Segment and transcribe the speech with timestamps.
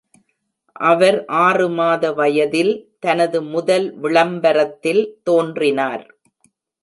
[0.81, 2.71] அவர் ஆறு மாத வயதில்
[2.99, 6.05] தனது முதல் விளம்பரத்தில் தோன்றினார்.